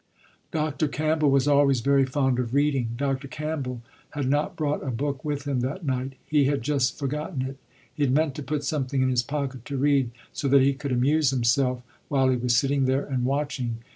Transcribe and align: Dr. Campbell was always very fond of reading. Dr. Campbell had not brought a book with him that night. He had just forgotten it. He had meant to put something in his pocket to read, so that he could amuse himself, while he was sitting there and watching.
Dr. 0.49 0.87
Campbell 0.87 1.29
was 1.29 1.47
always 1.47 1.81
very 1.81 2.07
fond 2.07 2.39
of 2.39 2.55
reading. 2.55 2.95
Dr. 2.97 3.27
Campbell 3.27 3.81
had 4.15 4.27
not 4.27 4.55
brought 4.55 4.83
a 4.83 4.89
book 4.89 5.23
with 5.23 5.43
him 5.47 5.59
that 5.59 5.85
night. 5.85 6.13
He 6.25 6.45
had 6.45 6.63
just 6.63 6.97
forgotten 6.97 7.43
it. 7.43 7.59
He 7.93 8.01
had 8.01 8.11
meant 8.11 8.33
to 8.33 8.41
put 8.41 8.63
something 8.63 9.03
in 9.03 9.11
his 9.11 9.21
pocket 9.21 9.63
to 9.65 9.77
read, 9.77 10.09
so 10.33 10.47
that 10.47 10.63
he 10.63 10.73
could 10.73 10.91
amuse 10.91 11.29
himself, 11.29 11.83
while 12.07 12.29
he 12.29 12.35
was 12.35 12.57
sitting 12.57 12.85
there 12.85 13.05
and 13.05 13.25
watching. 13.25 13.77